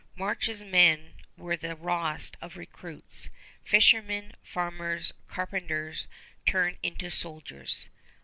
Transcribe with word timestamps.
March's 0.15 0.63
men 0.63 1.13
were 1.37 1.55
the 1.55 1.75
rawest 1.75 2.35
of 2.41 2.57
recruits, 2.57 3.29
fishermen, 3.63 4.31
farmers, 4.41 5.13
carpenters, 5.27 6.07
turned 6.43 6.79
into 6.81 7.11
soldiers. 7.11 7.87